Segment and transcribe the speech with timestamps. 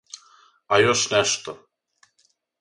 [0.77, 1.55] А још нешто.